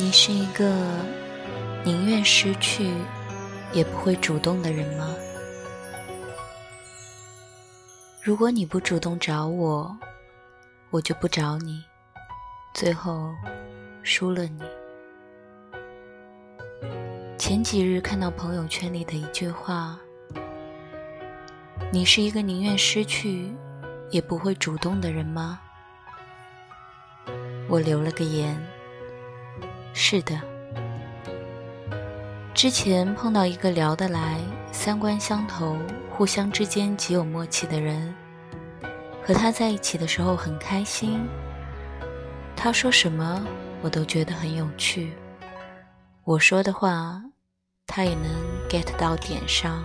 [0.00, 0.64] 你是一个
[1.84, 2.90] 宁愿失去
[3.70, 5.14] 也不会主动的人吗？
[8.22, 9.94] 如果你不主动找我，
[10.88, 11.84] 我就不找你，
[12.72, 13.30] 最后
[14.02, 14.62] 输了你。
[17.36, 20.00] 前几日看到朋友圈里的一句话
[21.92, 23.54] ：“你是一个宁愿失去
[24.10, 25.60] 也不会主动的人吗？”
[27.68, 28.58] 我留了个言。
[29.92, 30.40] 是的，
[32.54, 34.40] 之前碰到一个聊得来、
[34.72, 35.76] 三观相投、
[36.10, 38.14] 互相之间极有默契的人，
[39.24, 41.28] 和他在一起的时候很开心。
[42.56, 43.46] 他说什么
[43.82, 45.12] 我都觉得很有趣，
[46.24, 47.22] 我说的话
[47.86, 48.24] 他也能
[48.68, 49.84] get 到点上。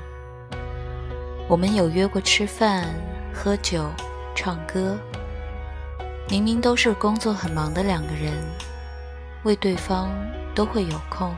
[1.47, 2.86] 我们有约过吃饭、
[3.34, 3.90] 喝酒、
[4.36, 4.97] 唱歌，
[6.30, 8.34] 明明都是工作很忙的两个人。
[9.45, 10.09] 为对方
[10.55, 11.31] 都会有空，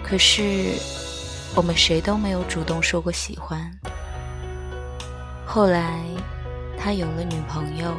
[0.00, 0.72] 可是
[1.56, 3.68] 我们谁都没有主动说过喜欢。
[5.44, 6.00] 后来
[6.78, 7.92] 他有了女朋友，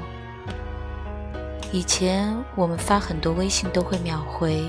[1.73, 4.65] 以前我们发很多微信都会秒回，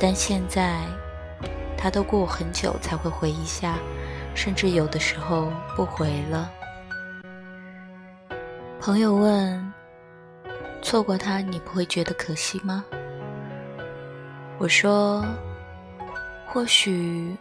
[0.00, 0.80] 但现在
[1.78, 3.78] 他都过很久才会回一下，
[4.34, 6.50] 甚至有的时候不回了。
[8.80, 9.72] 朋友问。
[10.86, 12.84] 错过他，你不会觉得可惜吗？
[14.56, 15.26] 我说，
[16.46, 17.36] 或许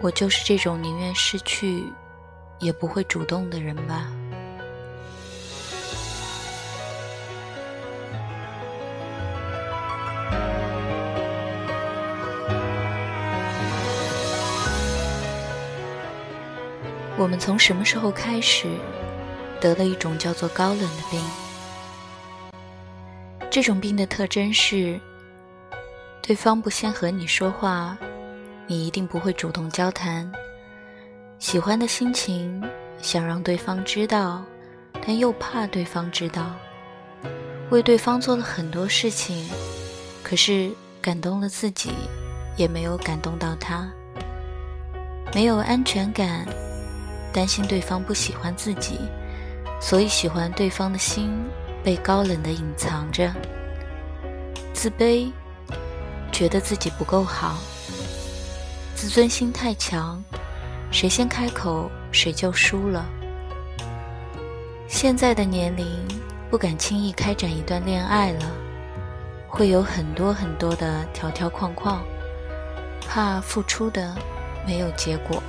[0.00, 1.84] 我就是这种宁愿失去
[2.58, 4.10] 也不会主动的人吧。
[17.18, 18.66] 我们从什么时候开始
[19.60, 21.20] 得了一种叫做高冷的病？
[23.50, 25.00] 这种病的特征是，
[26.22, 27.96] 对方不先和你说话，
[28.66, 30.30] 你一定不会主动交谈。
[31.38, 32.62] 喜欢的心情
[33.00, 34.44] 想让对方知道，
[35.04, 36.54] 但又怕对方知道。
[37.70, 39.48] 为对方做了很多事情，
[40.22, 40.70] 可是
[41.00, 41.90] 感动了自己，
[42.56, 43.90] 也没有感动到他。
[45.34, 46.46] 没有安全感，
[47.32, 48.98] 担心对方不喜欢自己，
[49.80, 51.30] 所以喜欢对方的心。
[51.88, 53.32] 被高冷的隐藏着，
[54.74, 55.32] 自卑，
[56.30, 57.56] 觉得自己不够好，
[58.94, 60.22] 自尊心太强，
[60.90, 63.06] 谁先开口谁就输了。
[64.86, 65.86] 现在的年龄
[66.50, 68.52] 不敢轻易开展一段恋爱了，
[69.48, 72.04] 会有很多很多的条条框框，
[73.08, 74.14] 怕付出的
[74.66, 75.42] 没有结果。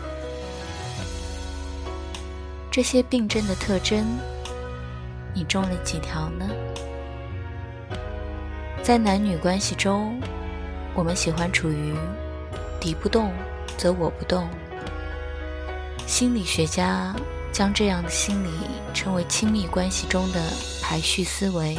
[2.71, 4.07] 这些病症的特征。
[5.39, 6.49] 你中了几条呢？
[8.83, 10.19] 在男女关系中，
[10.93, 11.95] 我们喜欢处于
[12.77, 13.31] 敌不动
[13.77, 14.49] 则我不动。
[16.05, 17.15] 心理学家
[17.53, 18.49] 将这样的心理
[18.93, 20.43] 称为亲密关系中的
[20.83, 21.77] 排序思维。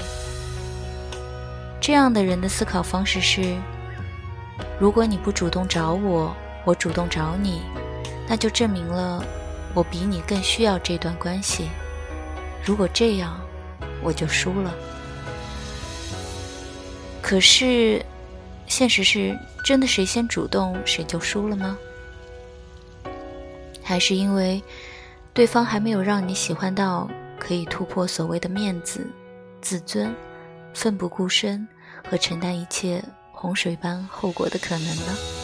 [1.82, 3.56] 这样的人的思考方式是：
[4.78, 6.34] 如果你不主动找我，
[6.64, 7.60] 我主动找你，
[8.26, 9.22] 那就证明了
[9.74, 11.68] 我比你更需要这段关系。
[12.64, 13.38] 如果这样，
[14.02, 14.74] 我就输了。
[17.22, 18.04] 可是，
[18.66, 21.78] 现实是真的，谁先主动谁就输了吗？
[23.82, 24.62] 还是因为
[25.34, 27.08] 对方还没有让你喜欢到
[27.38, 29.06] 可以突破所谓的面子、
[29.60, 30.14] 自尊、
[30.72, 31.66] 奋不顾身
[32.08, 33.02] 和承担一切
[33.32, 35.39] 洪水般后果的可能呢？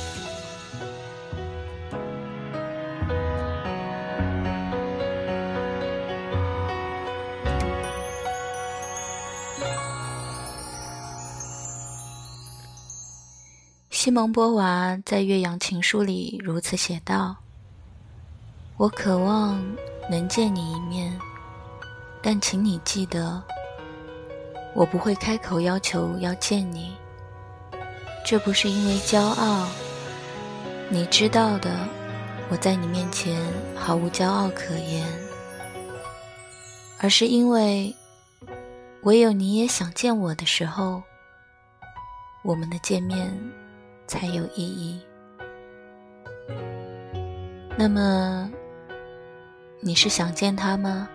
[14.07, 17.35] 西蒙波娃在《岳阳情书》里如此写道
[18.79, 19.61] ：“我渴望
[20.09, 21.19] 能见你一面，
[22.23, 23.43] 但请你记得，
[24.77, 26.95] 我不会开口要求要见你。
[28.25, 29.67] 这不是因为骄傲，
[30.89, 31.77] 你知道的，
[32.49, 33.37] 我在你面前
[33.75, 35.05] 毫无骄傲可言，
[37.01, 37.93] 而是因为，
[39.03, 41.03] 唯有你也想见我的时候，
[42.45, 43.37] 我们的见面。”
[44.07, 45.01] 才有意义。
[47.77, 48.51] 那么，
[49.81, 51.09] 你是想见他吗？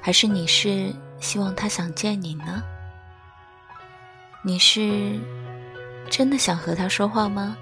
[0.00, 2.62] 还是你是希望他想见你呢？
[4.42, 5.18] 你是
[6.10, 7.56] 真的想和他说话吗？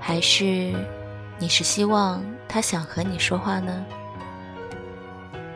[0.00, 0.74] 还是
[1.38, 3.84] 你是希望他想和你说话呢？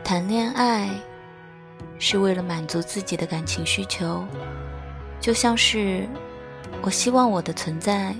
[0.03, 0.89] 谈恋爱
[1.99, 4.25] 是为了满足自己的感情需求。
[5.19, 6.07] 就像是
[6.81, 8.15] 我希望我的存在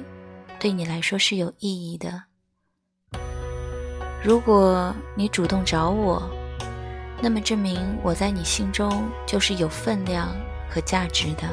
[0.59, 2.23] 对你来说是有意义的。
[4.23, 6.29] 如果你主动找我，
[7.21, 10.35] 那么证明我在你心中就是有分量
[10.69, 11.43] 和价值的。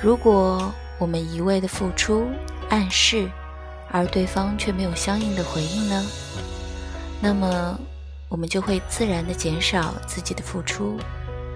[0.00, 2.26] 如果我们一味的付出、
[2.68, 3.28] 暗示，
[3.90, 6.04] 而对方却没有相应的回应呢？
[7.20, 7.78] 那么
[8.28, 10.98] 我们就会自然的减少自己的付出，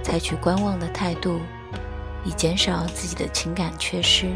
[0.02, 1.40] 采取观望的态度，
[2.24, 4.26] 以减少自己的情感缺失。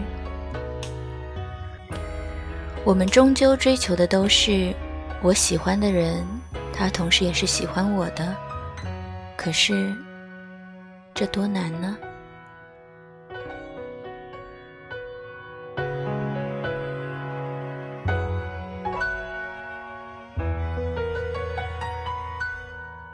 [2.85, 4.75] 我们终究追求的都是。
[5.25, 6.27] 我喜欢的人，
[6.75, 8.37] 他同时也是喜欢我的。
[9.37, 9.95] 可是，
[11.15, 11.97] 这多难呢？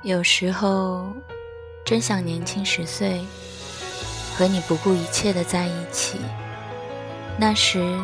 [0.03, 1.13] 有时候，
[1.85, 3.23] 真想年轻十岁，
[4.39, 6.21] 和你不顾一切的在一起。
[7.37, 7.99] 那时，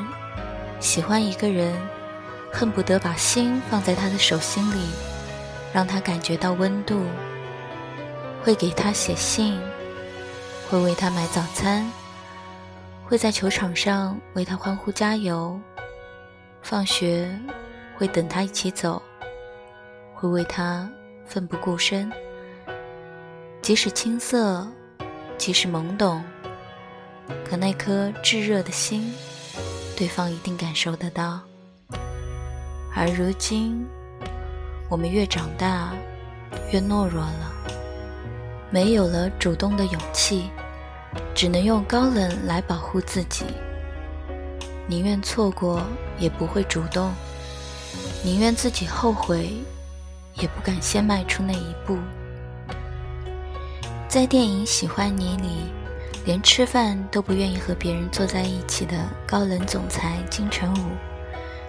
[0.81, 1.72] 喜欢一个人。
[2.56, 4.86] 恨不得把心放在他的手心里，
[5.72, 7.04] 让他感觉到温度。
[8.44, 9.60] 会给他写信，
[10.70, 11.84] 会为他买早餐，
[13.04, 15.58] 会在球场上为他欢呼加油。
[16.62, 17.28] 放学
[17.96, 19.02] 会等他一起走，
[20.14, 20.88] 会为他
[21.26, 22.08] 奋不顾身。
[23.60, 24.64] 即使青涩，
[25.36, 26.22] 即使懵懂，
[27.44, 29.12] 可那颗炙热的心，
[29.96, 31.40] 对方一定感受得到。
[32.94, 33.86] 而如今，
[34.88, 35.92] 我们越长大，
[36.72, 37.52] 越懦弱了，
[38.70, 40.50] 没有了主动的勇气，
[41.34, 43.44] 只能用高冷来保护自己。
[44.86, 45.82] 宁愿错过，
[46.19, 47.10] 也不会主动；
[48.22, 49.50] 宁愿自己后悔，
[50.34, 51.98] 也不敢先迈出那一步。
[54.14, 55.49] 在电影《喜欢你》里，
[56.25, 58.96] 连吃饭都不愿意和别人坐在一起的
[59.26, 60.90] 高冷总裁金城武。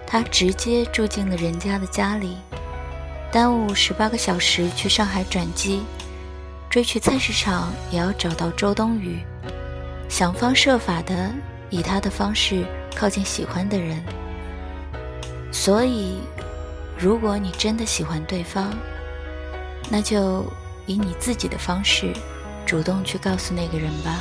[0.06, 2.36] 他直接住进了人家的家里，
[3.32, 5.82] 耽误十八个小时去上海转机，
[6.70, 9.24] 追去菜市场也要找到周冬雨，
[10.08, 11.34] 想方设法的
[11.68, 12.64] 以他的方式
[12.94, 14.00] 靠近喜欢的人。
[15.50, 16.20] 所以，
[16.96, 18.72] 如果你真的喜欢对方，
[19.90, 20.44] 那就
[20.86, 22.12] 以你自己的方式
[22.66, 24.20] 主动去告诉那个人吧。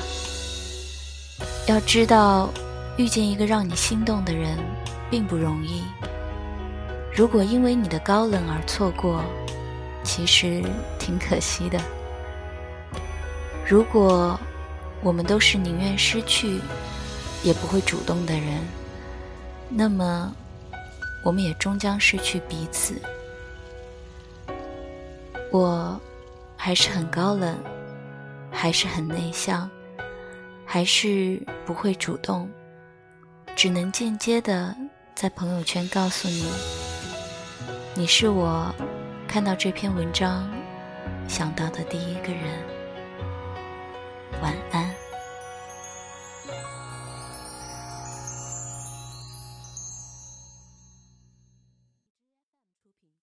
[1.67, 2.49] 要知道，
[2.95, 4.57] 遇见一个让你心动的人。
[5.09, 5.83] 并不容易。
[7.13, 9.23] 如果因为你的高冷而错过，
[10.03, 10.63] 其实
[10.99, 11.79] 挺可惜的。
[13.67, 14.39] 如果
[15.01, 16.59] 我们都是宁愿失去，
[17.43, 18.61] 也不会主动的人，
[19.69, 20.33] 那么
[21.23, 23.01] 我们也终将失去彼此。
[25.51, 25.99] 我
[26.57, 27.55] 还是很高冷，
[28.57, 29.69] 还是很内向，
[30.65, 32.49] 还是不会主动，
[33.55, 34.73] 只能间接的。
[35.13, 36.45] 在朋友圈告诉你，
[37.93, 38.73] 你是我
[39.27, 40.49] 看到这篇文章
[41.27, 42.74] 想到的第一个人。